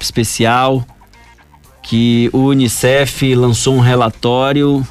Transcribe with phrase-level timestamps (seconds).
[0.00, 0.86] especial
[1.82, 4.82] que o Unicef lançou um relatório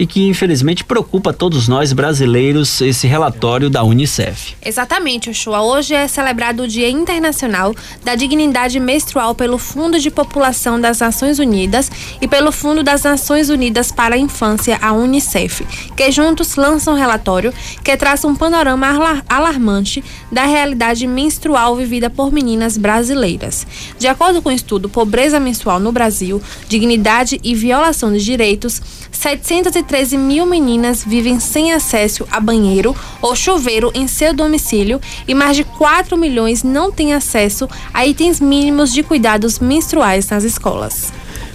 [0.00, 4.54] e que infelizmente preocupa todos nós brasileiros esse relatório da Unicef.
[4.64, 5.60] Exatamente, Oshua.
[5.60, 11.38] Hoje é celebrado o Dia Internacional da Dignidade Menstrual pelo Fundo de População das Nações
[11.38, 16.94] Unidas e pelo Fundo das Nações Unidas para a Infância, a Unicef, que juntos lançam
[16.94, 17.52] um relatório
[17.84, 23.66] que traça um panorama alarmante da realidade menstrual vivida por meninas brasileiras.
[23.98, 26.40] De acordo com o estudo Pobreza Menstrual no Brasil,
[26.70, 28.80] Dignidade e Violação de Direitos,
[29.90, 35.56] 713 mil meninas vivem sem acesso a banheiro ou chuveiro em seu domicílio e mais
[35.56, 41.12] de 4 milhões não têm acesso a itens mínimos de cuidados menstruais nas escolas.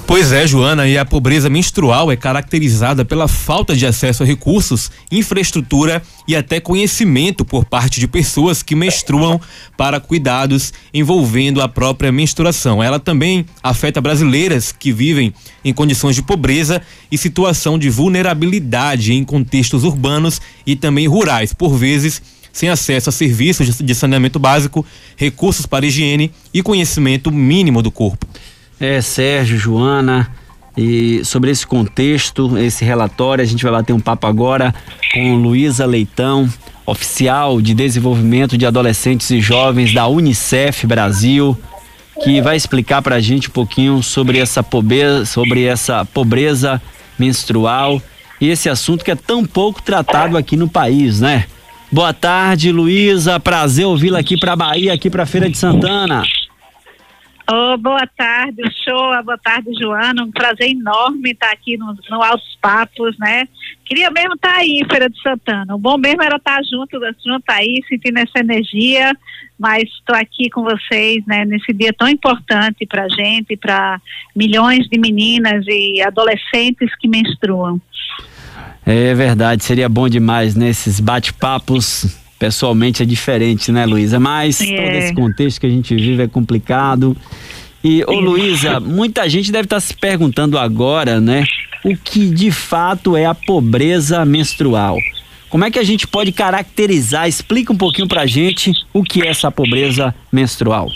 [0.08, 4.92] Pois é, Joana, e a pobreza menstrual é caracterizada pela falta de acesso a recursos,
[5.12, 9.42] infraestrutura e até conhecimento por parte de pessoas que menstruam
[9.76, 12.84] para cuidados envolvendo a própria menstruação.
[12.84, 15.34] Ela também afeta brasileiras que vivem
[15.64, 21.76] em condições de pobreza e situação de vulnerabilidade em contextos urbanos e também rurais, por
[21.76, 22.22] vezes
[22.54, 24.86] sem acesso a serviços de saneamento básico,
[25.18, 28.26] recursos para higiene e conhecimento mínimo do corpo.
[28.80, 30.30] É, Sérgio, Joana,
[30.78, 34.76] e sobre esse contexto, esse relatório, a gente vai bater um papo agora
[35.14, 36.50] com Luísa Leitão,
[36.86, 41.58] oficial de desenvolvimento de adolescentes e jovens da Unicef Brasil,
[42.24, 46.82] que vai explicar para a gente um pouquinho sobre essa pobreza, sobre essa pobreza
[47.18, 48.02] menstrual
[48.40, 51.46] e esse assunto que é tão pouco tratado aqui no país, né?
[51.90, 53.40] Boa tarde, Luísa.
[53.40, 56.24] Prazer ouvi-la aqui para Bahia, aqui para Feira de Santana.
[57.48, 60.24] Oh, boa tarde, show, boa tarde, Joana.
[60.24, 63.48] Um prazer enorme estar aqui no, no Altos Papos, né?
[63.86, 65.76] Queria mesmo estar aí em Feira de Santana.
[65.76, 69.16] O bom mesmo era estar junto, junto aí, sentindo essa energia,
[69.60, 74.02] mas estou aqui com vocês, né, nesse dia tão importante para a gente, para
[74.36, 77.80] milhões de meninas e adolescentes que menstruam.
[78.84, 84.20] É verdade, seria bom demais nesses né, bate-papos pessoalmente é diferente, né, Luísa?
[84.20, 84.66] Mas é.
[84.66, 87.16] todo esse contexto que a gente vive é complicado.
[87.88, 91.46] E, ô Luísa, muita gente deve estar se perguntando agora, né,
[91.84, 94.98] o que de fato é a pobreza menstrual.
[95.50, 97.28] Como é que a gente pode caracterizar?
[97.28, 100.90] Explica um pouquinho pra gente o que é essa pobreza menstrual.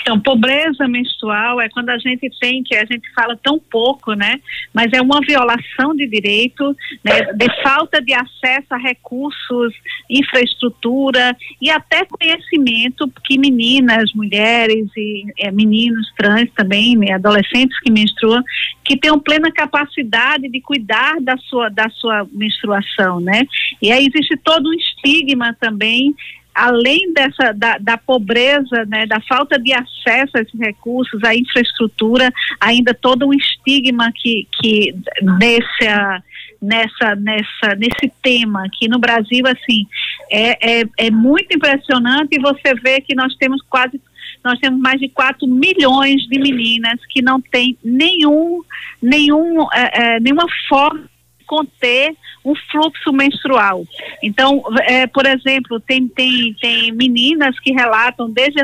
[0.00, 4.40] Então, pobreza menstrual é quando a gente tem, que a gente fala tão pouco, né?
[4.72, 7.32] Mas é uma violação de direito, né?
[7.32, 9.74] De falta de acesso a recursos,
[10.08, 17.12] infraestrutura e até conhecimento que meninas, mulheres e é, meninos trans também, né?
[17.12, 18.42] adolescentes que menstruam,
[18.84, 23.42] que tenham plena capacidade de cuidar da sua, da sua menstruação, né?
[23.80, 26.14] E aí existe todo um estigma também
[26.54, 32.32] além dessa da, da, pobreza, né, da falta de acesso a esses recursos, à infraestrutura,
[32.60, 36.22] ainda todo um estigma que, que nessa,
[36.60, 39.86] nessa, nessa, nesse tema aqui no Brasil, assim,
[40.30, 44.00] é, é, é muito impressionante você vê que nós temos quase
[44.44, 48.62] nós temos mais de 4 milhões de meninas que não têm nenhum,
[49.02, 51.09] nenhum, é, é, nenhuma forma
[51.50, 53.84] conter um fluxo menstrual.
[54.22, 58.62] Então, é, por exemplo, tem, tem, tem meninas que relatam desde,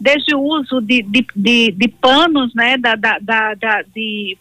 [0.00, 4.38] desde o uso de, de, de, de panos, né, da, da, da, da de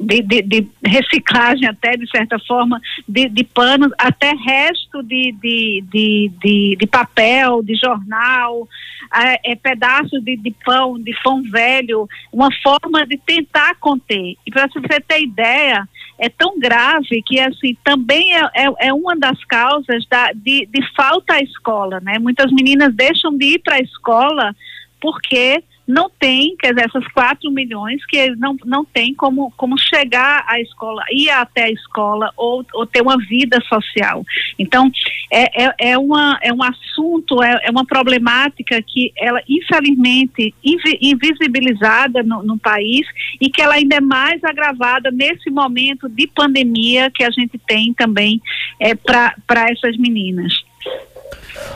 [0.00, 5.84] de, de, de, reciclagem até de certa forma de, de panos até resto de, de,
[5.90, 8.66] de, de, papel de jornal
[9.14, 14.36] é, é pedaços de, de pão de pão velho uma forma de tentar conter.
[14.46, 15.86] E para você ter ideia
[16.18, 20.94] é tão grave que assim também é, é, é uma das causas da, de, de
[20.94, 22.18] falta à escola né?
[22.18, 24.54] Muitas meninas deixam de ir para a escola
[25.00, 30.44] porque não tem, quer dizer, essas 4 milhões que não, não tem como, como chegar
[30.46, 34.24] à escola, ir até a escola ou, ou ter uma vida social.
[34.58, 34.90] Então,
[35.30, 40.54] é, é, é, uma, é um assunto, é, é uma problemática que ela, infelizmente,
[41.00, 43.06] invisibilizada no, no país
[43.40, 47.92] e que ela ainda é mais agravada nesse momento de pandemia que a gente tem
[47.92, 48.40] também
[48.80, 50.71] é, para essas meninas.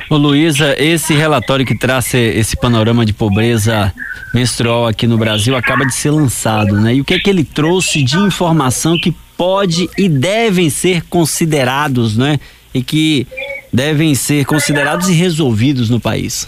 [0.08, 3.92] Ô Luísa, esse relatório que traz esse panorama de pobreza
[4.32, 6.94] menstrual aqui no Brasil acaba de ser lançado, né?
[6.94, 12.16] E o que é que ele trouxe de informação que pode e devem ser considerados,
[12.16, 12.38] né?
[12.72, 13.26] E que
[13.72, 16.46] devem ser considerados e resolvidos no país?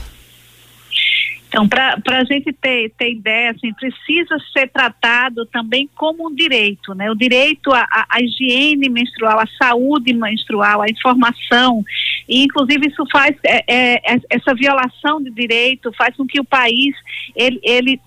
[1.49, 6.95] Então, para a gente ter, ter ideia, assim, precisa ser tratado também como um direito,
[6.95, 7.11] né?
[7.11, 11.83] O direito à, à, higiene menstrual, à saúde menstrual, à informação,
[12.29, 16.95] e inclusive isso faz, é, é, essa violação de direito faz com que o país,
[17.35, 18.01] ele, ele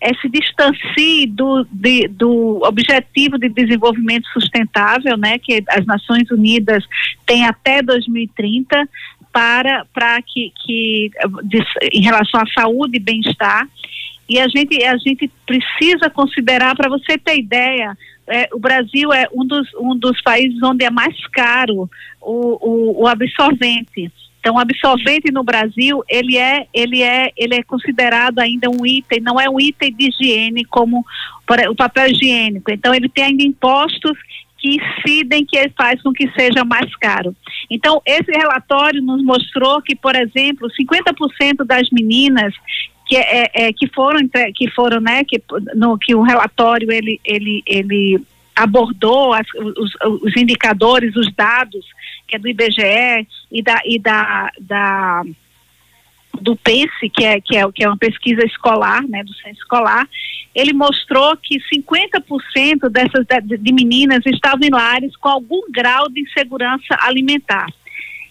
[0.00, 6.84] é, se distancie do, de, do objetivo de desenvolvimento sustentável, né, que as Nações Unidas
[7.24, 8.88] têm até 2030
[9.32, 11.10] para, para que, que
[11.92, 13.68] em relação à saúde e bem-estar.
[14.28, 17.96] E a gente, a gente precisa considerar, para você ter ideia,
[18.26, 21.88] é, o Brasil é um dos, um dos países onde é mais caro
[22.20, 24.12] o, o, o absorvente.
[24.40, 29.20] Então, o absorvente no Brasil, ele é, ele é, ele é considerado ainda um item,
[29.20, 31.04] não é um item de higiene como
[31.70, 32.70] o papel higiênico.
[32.70, 34.16] Então, ele tem ainda impostos
[34.58, 37.34] que incidem, que faz com que seja mais caro.
[37.70, 42.54] Então, esse relatório nos mostrou que, por exemplo, 50% das meninas
[43.06, 44.20] que, é, é, que foram,
[44.54, 45.40] que foram, né, que,
[45.74, 48.20] no, que o relatório ele, ele, ele
[48.54, 51.86] abordou as, os, os, indicadores, os dados,
[52.26, 55.22] que é do IBGE e da, e da, da
[56.40, 60.08] do PENSE, que é, que, é, que é uma pesquisa escolar, né, do censo escolar,
[60.54, 66.20] ele mostrou que 50% dessas de, de meninas estavam em lares com algum grau de
[66.20, 67.66] insegurança alimentar.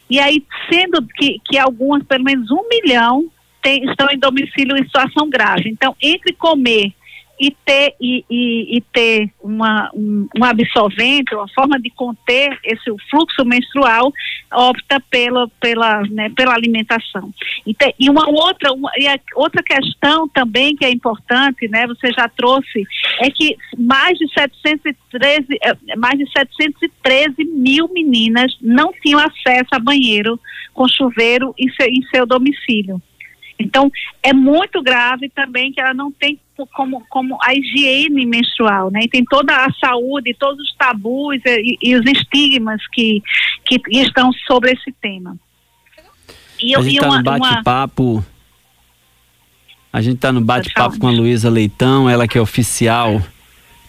[0.10, 3.30] E aí, sendo que, que algumas, pelo menos um milhão,
[3.62, 5.70] tem, estão em domicílio em situação grave.
[5.70, 6.94] Então, entre comer
[7.40, 12.86] e ter, e, e, e ter uma, um, um, absolvente, uma forma de conter esse
[13.10, 14.12] fluxo menstrual,
[14.52, 17.32] opta pela, pela, né, pela alimentação.
[17.66, 22.12] E, te, e uma outra, uma, e outra questão também que é importante, né, você
[22.12, 22.84] já trouxe,
[23.22, 29.80] é que mais de 713, eh, mais de 713 mil meninas não tinham acesso a
[29.80, 30.40] banheiro
[30.74, 33.02] com chuveiro em seu, em seu domicílio.
[33.60, 36.40] Então, é muito grave também que ela não tem
[36.74, 39.02] como, como a higiene menstrual, né?
[39.04, 43.22] E tem toda a saúde, todos os tabus e, e os estigmas que,
[43.66, 45.38] que estão sobre esse tema.
[46.62, 48.26] E, a gente está no bate-papo.
[49.94, 53.22] A gente está no bate-papo com a Luísa Leitão, ela que é oficial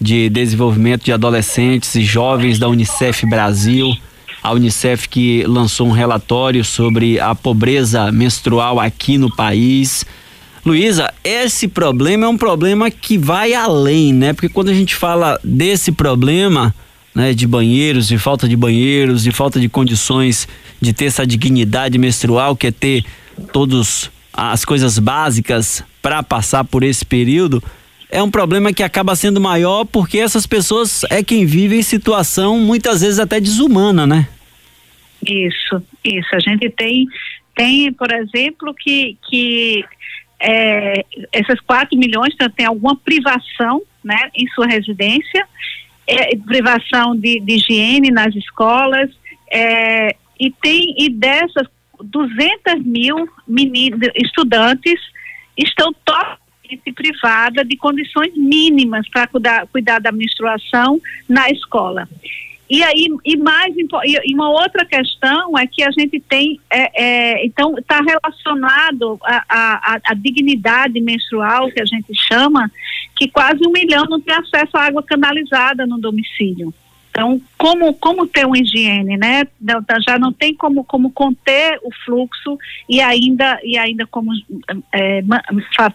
[0.00, 3.96] de desenvolvimento de adolescentes e jovens da Unicef Brasil
[4.43, 10.05] a Unicef que lançou um relatório sobre a pobreza menstrual aqui no país.
[10.64, 14.32] Luísa, esse problema é um problema que vai além, né?
[14.32, 16.75] Porque quando a gente fala desse problema,
[17.14, 20.46] né, de banheiros, de falta de banheiros, de falta de condições
[20.81, 23.05] de ter essa dignidade menstrual, que é ter
[23.52, 27.62] todas as coisas básicas para passar por esse período,
[28.10, 32.58] é um problema que acaba sendo maior porque essas pessoas é quem vive em situação
[32.58, 34.28] muitas vezes até desumana, né?
[35.26, 36.28] Isso, isso.
[36.34, 37.06] A gente tem,
[37.55, 39.84] tem por exemplo, que, que
[40.40, 45.46] é, essas 4 milhões tem alguma privação né, em sua residência,
[46.06, 49.11] é, privação de, de, higiene nas escolas,
[49.50, 51.66] é, e tem e dessas
[52.00, 54.99] 200 mil meninos, estudantes
[55.56, 56.47] estão totalmente
[56.94, 62.08] privadas de condições mínimas para cuidar, cuidar da menstruação na escola.
[62.70, 67.46] E aí, e mais e uma outra questão é que a gente tem, é, é,
[67.46, 72.70] então está relacionado à dignidade menstrual que a gente chama,
[73.16, 76.74] que quase um milhão não tem acesso à água canalizada no domicílio.
[77.18, 79.44] Então, como, como ter uma higiene, né?
[80.06, 82.56] Já não tem como, como conter o fluxo
[82.88, 84.30] e ainda, e ainda como
[84.94, 85.20] é,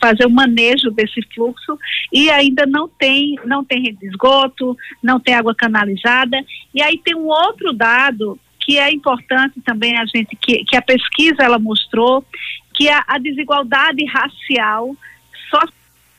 [0.02, 1.80] fazer o manejo desse fluxo
[2.12, 6.38] e ainda não tem, não tem rede de esgoto, não tem água canalizada.
[6.76, 10.82] E aí tem um outro dado que é importante também a gente, que, que a
[10.82, 12.26] pesquisa ela mostrou,
[12.74, 14.94] que a, a desigualdade racial
[15.50, 15.62] só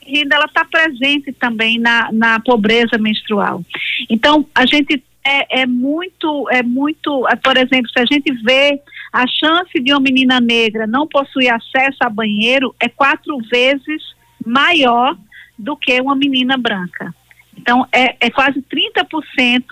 [0.06, 3.62] renda ela está presente também na, na pobreza menstrual.
[4.08, 8.80] Então, a gente é, é muito, é muito, é, por exemplo, se a gente vê
[9.12, 14.02] a chance de uma menina negra não possuir acesso a banheiro é quatro vezes
[14.44, 15.16] maior
[15.58, 17.14] do que uma menina branca.
[17.56, 19.64] Então, é, é quase 30%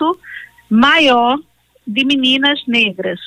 [0.69, 1.37] maior
[1.85, 3.19] de meninas negras,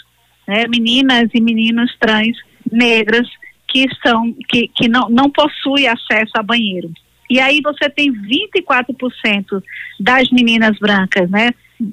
[0.48, 0.66] né?
[0.66, 2.36] meninas e meninos trans
[2.70, 3.28] negras
[3.76, 6.90] que são que, que não, não possui acesso a banheiro.
[7.28, 9.62] E aí você tem 24%
[10.00, 11.50] das meninas brancas, né?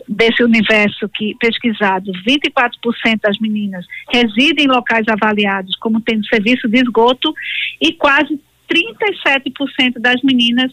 [0.08, 6.78] Desse universo que pesquisado, 24% das meninas residem em locais avaliados como tendo serviço de
[6.78, 7.34] esgoto
[7.82, 8.40] e quase
[8.72, 10.72] 37% das meninas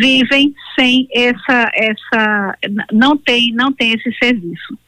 [0.00, 2.58] vivem sem essa essa
[2.90, 4.78] não tem não tem esse serviço.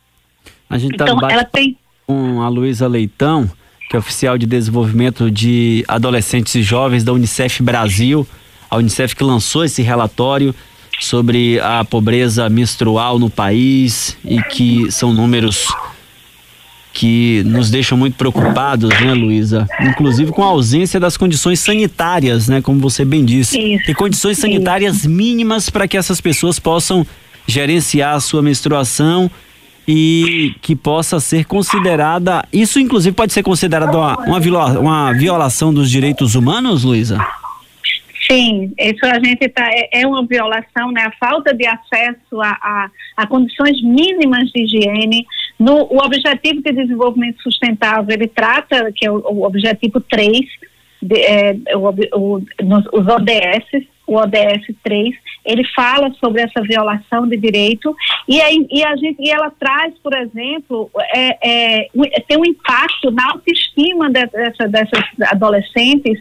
[0.70, 3.50] A gente tá então ela tem com a Luísa Leitão
[3.88, 8.26] que é oficial de desenvolvimento de adolescentes e jovens da Unicef Brasil,
[8.70, 10.54] a Unicef que lançou esse relatório
[11.00, 15.68] sobre a pobreza menstrual no país e que são números
[16.92, 19.68] que nos deixam muito preocupados, né, Luísa?
[19.80, 23.56] Inclusive com a ausência das condições sanitárias, né, como você bem disse.
[23.58, 23.90] Isso.
[23.90, 27.06] E condições sanitárias mínimas para que essas pessoas possam
[27.46, 29.30] gerenciar a sua menstruação
[29.88, 32.44] e que possa ser considerada.
[32.52, 37.18] Isso, inclusive, pode ser considerado uma, uma, uma violação dos direitos humanos, Luísa?
[38.30, 41.04] Sim, isso a gente tá, é, é uma violação, né?
[41.04, 45.26] A falta de acesso a, a, a condições mínimas de higiene.
[45.58, 50.40] No, o Objetivo de Desenvolvimento Sustentável, ele trata, que é o, o Objetivo 3,
[51.02, 55.14] de, é, o, o, nos, os ODS, o ODS 3,
[55.44, 57.94] ele fala sobre essa violação de direito
[58.26, 61.88] e, aí, e, a gente, e ela traz, por exemplo, é, é,
[62.26, 66.18] tem um impacto na autoestima dessa, dessas adolescentes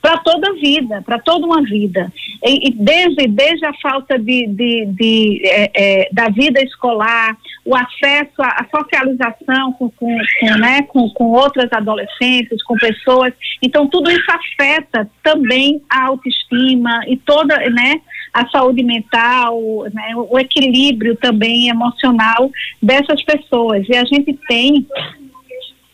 [0.00, 2.10] para toda a vida, para toda uma vida.
[2.44, 7.76] E, e, desde, desde a falta de, de, de é, é, da vida escolar, o
[7.76, 13.34] acesso à, socialização com, com, com, né, com, com outras adolescentes, com pessoas.
[13.62, 18.00] Então, tudo isso afeta também a autoestima e toda né,
[18.32, 19.60] a saúde mental,
[19.92, 22.50] né, o equilíbrio também emocional
[22.82, 23.86] dessas pessoas.
[23.88, 24.86] E a gente tem.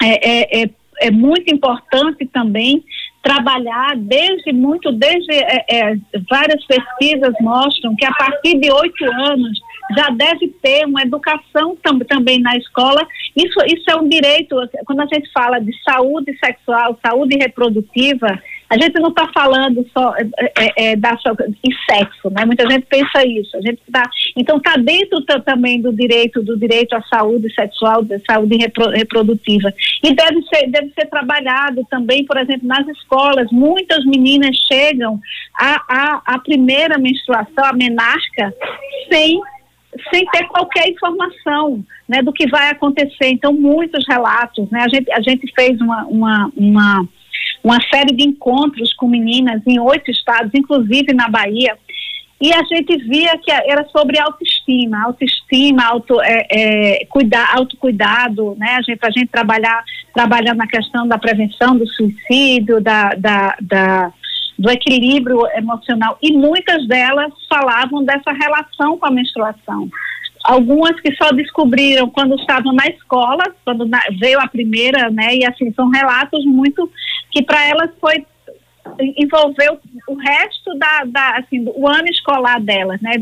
[0.01, 2.83] É, é, é, é muito importante também
[3.27, 5.97] trabalhar desde muito, desde é, é,
[6.31, 9.59] várias pesquisas mostram que a partir de oito anos
[9.97, 13.05] já deve ter uma educação tam, também na escola.
[13.35, 18.77] Isso, isso é um direito, quando a gente fala de saúde sexual, saúde reprodutiva, a
[18.77, 20.27] gente não está falando só é,
[20.59, 22.45] é, é da de sexo, né?
[22.45, 23.57] Muita gente pensa isso.
[23.57, 24.03] A gente tá,
[24.37, 29.73] então está dentro também do direito do direito à saúde sexual, da saúde repro, reprodutiva
[30.03, 33.51] e deve ser deve ser trabalhado também, por exemplo, nas escolas.
[33.53, 35.21] Muitas meninas chegam
[35.59, 38.53] à primeira menstruação, a menarca,
[39.11, 39.41] sem
[40.13, 43.29] sem ter qualquer informação né, do que vai acontecer.
[43.29, 44.69] Então, muitos relatos.
[44.71, 47.09] Né, a, gente, a gente fez uma, uma, uma
[47.67, 51.77] uma série de encontros com meninas em oito estados, inclusive na Bahia,
[52.41, 58.77] e a gente via que era sobre autoestima, autoestima, auto, é, é, cuidar, autocuidado, né?
[58.79, 59.83] A gente, a gente trabalhar,
[60.15, 64.13] trabalhar na questão da prevenção do suicídio, da, da, da,
[64.57, 66.19] do equilíbrio emocional.
[66.23, 69.89] E muitas delas falavam dessa relação com a menstruação.
[70.45, 75.35] Algumas que só descobriram quando estavam na escola, quando na, veio a primeira, né?
[75.35, 76.89] E assim, são relatos muito
[77.37, 78.25] que para elas foi
[78.99, 79.79] envolveu
[80.09, 83.17] o resto da, da assim, do ano escolar delas, né?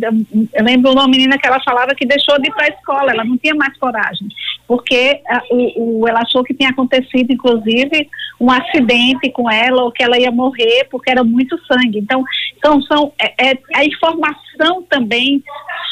[0.53, 3.25] Eu lembro uma menina que ela falava que deixou de ir para a escola, ela
[3.25, 4.29] não tinha mais coragem,
[4.69, 9.91] porque a, o, o, ela achou que tinha acontecido, inclusive, um acidente com ela, ou
[9.91, 11.99] que ela ia morrer porque era muito sangue.
[11.99, 12.23] Então,
[12.57, 15.43] então são é, é a informação também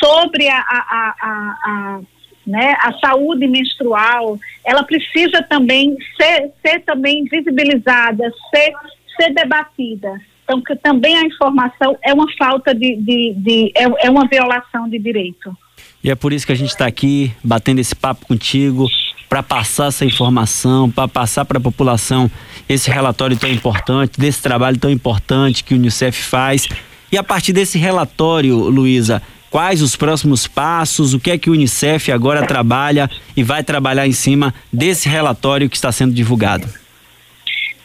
[0.04, 2.00] sobre a, a, a, a
[2.46, 8.72] né, a saúde menstrual, ela precisa também ser, ser também visibilizada, ser,
[9.16, 10.20] ser debatida.
[10.44, 14.88] Então, que também a informação é uma falta de, de, de é, é uma violação
[14.88, 15.56] de direito.
[16.02, 18.88] E é por isso que a gente está aqui batendo esse papo contigo
[19.28, 22.30] para passar essa informação, para passar para a população
[22.68, 26.68] esse relatório tão importante, desse trabalho tão importante que o Unicef faz.
[27.10, 29.22] E a partir desse relatório, Luísa,
[29.52, 34.06] quais os próximos passos, o que é que o Unicef agora trabalha e vai trabalhar
[34.08, 36.66] em cima desse relatório que está sendo divulgado.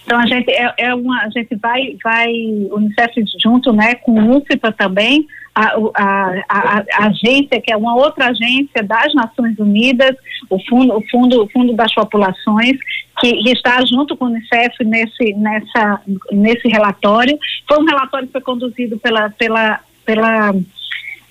[0.06, 2.32] Então a gente é, é uma, a gente vai, vai
[2.72, 7.76] o Unicef junto, né, com o UNFPA também, a, a, a, a, agência que é
[7.76, 10.16] uma outra agência das Nações Unidas,
[10.50, 12.78] o fundo, o fundo, o fundo das populações
[13.20, 17.38] que, que está junto com o Unicef nesse, nessa, nesse relatório.
[17.68, 20.54] Foi um relatório que foi conduzido pela, pela, pela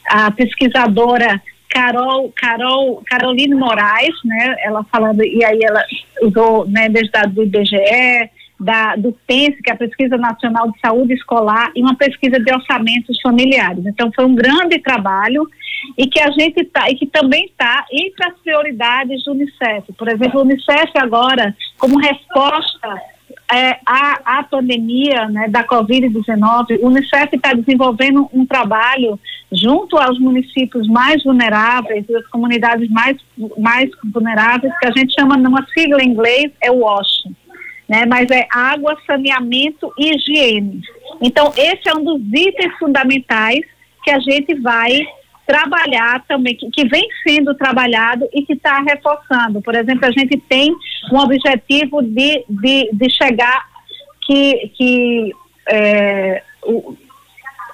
[0.08, 5.82] a pesquisadora Carol, Carol, Caroline Moraes, né, ela falando, e aí ela
[6.22, 11.12] usou, né, desde do IBGE, da, do PENS, que é a Pesquisa Nacional de Saúde
[11.12, 13.84] Escolar, e uma pesquisa de orçamentos familiares.
[13.84, 15.46] Então, foi um grande trabalho
[15.98, 19.92] e que a gente está, e que também está entre as prioridades do Unicef.
[19.98, 23.02] Por exemplo, o Unicef agora, como resposta
[23.52, 29.18] é, a, a pandemia né, da Covid-19, o Unicef está desenvolvendo um trabalho
[29.52, 33.16] junto aos municípios mais vulneráveis e as comunidades mais,
[33.58, 37.28] mais vulneráveis, que a gente chama, numa sigla em inglês, é o WASH,
[37.88, 40.80] né, mas é água, saneamento e higiene.
[41.22, 43.60] Então, esse é um dos itens fundamentais
[44.02, 45.06] que a gente vai
[45.46, 49.62] trabalhar também, que, que vem sendo trabalhado e que está reforçando.
[49.62, 50.74] Por exemplo, a gente tem
[51.12, 53.64] um objetivo de, de, de chegar
[54.26, 55.32] que, que
[55.68, 56.42] é,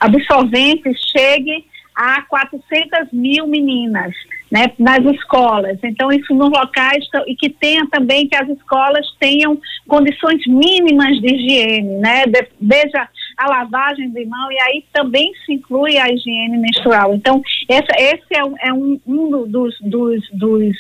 [0.02, 4.14] absorvente chegue a 400 mil meninas
[4.50, 5.78] né, nas escolas.
[5.82, 11.35] Então, isso nos locais e que tenha também que as escolas tenham condições mínimas de
[11.35, 13.09] higiene, né, de, desde a,
[13.47, 17.14] lavagem de mão e aí também se inclui a higiene menstrual.
[17.14, 20.76] Então, essa, esse é, um, é um, um dos, dos, dos,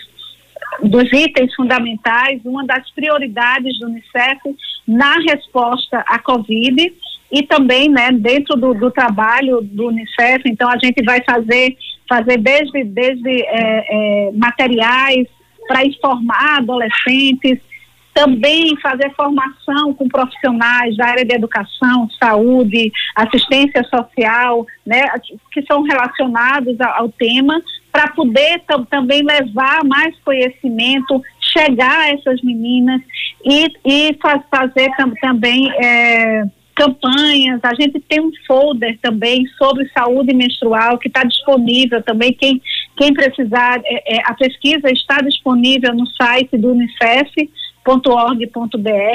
[0.82, 4.40] dos itens fundamentais, uma das prioridades do Unicef
[4.86, 6.92] na resposta à Covid
[7.32, 12.36] e também, né, dentro do, do trabalho do Unicef, então a gente vai fazer fazer
[12.36, 15.26] desde, desde é, é, materiais
[15.66, 17.58] para informar adolescentes,
[18.12, 25.04] também fazer formação com profissionais da área de educação, saúde, assistência social, né,
[25.50, 27.58] que são relacionados ao, ao tema,
[27.90, 33.00] para poder também levar mais conhecimento, chegar a essas meninas
[33.42, 39.88] e, e faz, fazer tam também é, campanhas, a gente tem um folder também sobre
[39.90, 42.60] saúde menstrual que está disponível também, quem,
[42.96, 47.42] quem precisar, é, é, a pesquisa está disponível no site do unicef.org.br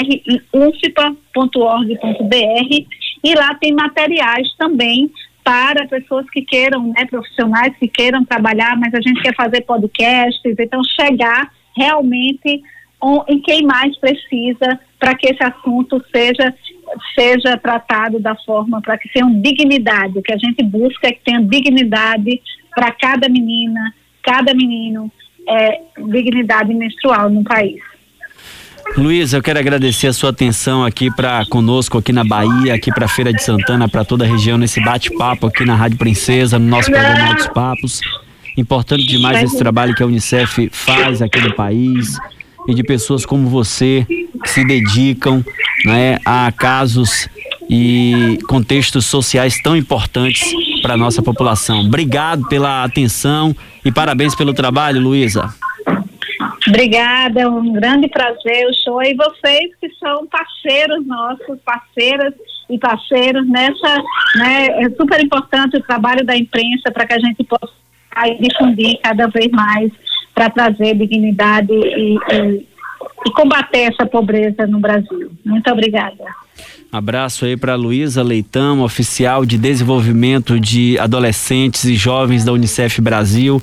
[0.09, 1.17] e ufpa.org.br
[3.23, 5.11] e lá tem materiais também
[5.43, 10.55] para pessoas que queiram, né, profissionais que queiram trabalhar, mas a gente quer fazer podcasts,
[10.59, 12.61] então chegar realmente
[13.29, 16.53] em quem mais precisa para que esse assunto seja
[17.13, 20.17] seja tratado da forma para que tenha dignidade.
[20.17, 22.41] O que a gente busca é que tenha dignidade
[22.75, 25.11] para cada menina, cada menino,
[25.47, 27.81] é, dignidade menstrual no país.
[28.95, 33.07] Luiz, eu quero agradecer a sua atenção aqui para conosco aqui na Bahia, aqui para
[33.07, 36.89] Feira de Santana, para toda a região nesse bate-papo aqui na Rádio Princesa, no nosso
[36.89, 38.01] programa Altos Papos.
[38.55, 42.17] Importante demais esse trabalho que a Unicef faz aqui no país
[42.67, 44.05] e de pessoas como você
[44.43, 45.43] que se dedicam
[45.85, 47.29] né, a casos
[47.69, 51.81] e contextos sociais tão importantes para a nossa população.
[51.81, 55.53] Obrigado pela atenção e parabéns pelo trabalho, Luísa.
[56.67, 62.33] Obrigada, é um grande prazer o show e vocês que são parceiros nossos, parceiras
[62.69, 64.03] e parceiros nessa,
[64.35, 67.71] né, é super importante o trabalho da imprensa para que a gente possa
[68.39, 69.91] difundir cada vez mais
[70.37, 72.67] para trazer dignidade e, e,
[73.25, 75.31] e, combater essa pobreza no Brasil.
[75.43, 76.23] Muito obrigada.
[76.91, 83.59] Abraço aí para Luísa Leitão, oficial de desenvolvimento de adolescentes e jovens da Unicef Brasil.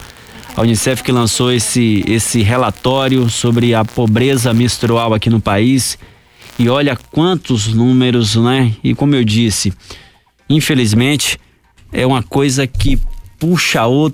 [0.57, 5.97] A Unicef que lançou esse, esse relatório sobre a pobreza menstrual aqui no país.
[6.59, 8.73] E olha quantos números, né?
[8.83, 9.73] E como eu disse,
[10.51, 11.39] infelizmente,
[11.93, 12.99] é uma coisa que
[13.39, 14.03] puxa outra.